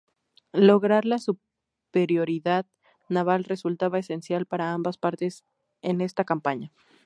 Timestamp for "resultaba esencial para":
3.43-4.73